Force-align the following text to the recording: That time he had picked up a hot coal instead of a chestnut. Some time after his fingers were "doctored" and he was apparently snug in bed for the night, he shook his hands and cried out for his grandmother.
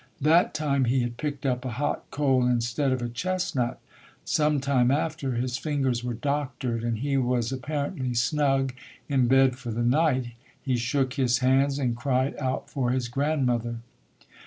That 0.21 0.55
time 0.55 0.85
he 0.85 1.01
had 1.03 1.17
picked 1.17 1.45
up 1.45 1.63
a 1.63 1.73
hot 1.77 2.05
coal 2.09 2.47
instead 2.47 2.91
of 2.91 3.03
a 3.03 3.07
chestnut. 3.07 3.79
Some 4.25 4.59
time 4.59 4.89
after 4.89 5.33
his 5.35 5.59
fingers 5.59 6.03
were 6.03 6.15
"doctored" 6.15 6.83
and 6.83 6.97
he 6.97 7.17
was 7.17 7.51
apparently 7.51 8.15
snug 8.15 8.73
in 9.07 9.27
bed 9.27 9.59
for 9.59 9.69
the 9.69 9.83
night, 9.83 10.31
he 10.59 10.75
shook 10.75 11.13
his 11.13 11.37
hands 11.37 11.77
and 11.77 11.95
cried 11.95 12.35
out 12.37 12.67
for 12.67 12.89
his 12.89 13.09
grandmother. 13.09 13.75